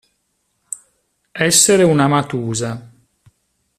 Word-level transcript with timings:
Essere 1.49 1.83
una 1.83 2.07
matusa. 2.07 2.91